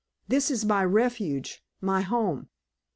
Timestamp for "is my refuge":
0.49-1.63